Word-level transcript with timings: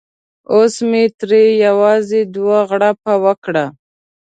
اوس 0.53 0.75
مې 0.89 1.03
ترې 1.19 1.43
یوازې 1.65 2.21
دوه 2.35 2.59
غړپه 2.69 3.13
وکړه. 3.25 3.65